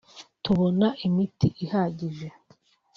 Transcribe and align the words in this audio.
tubona 0.43 0.87
imiti 1.07 1.47
ihagije 1.63 2.27